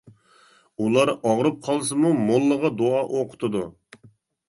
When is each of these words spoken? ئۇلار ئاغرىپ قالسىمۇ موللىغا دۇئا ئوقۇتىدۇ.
ئۇلار 0.85 1.11
ئاغرىپ 1.17 1.61
قالسىمۇ 1.69 2.17
موللىغا 2.25 2.75
دۇئا 2.83 3.07
ئوقۇتىدۇ. 3.07 3.67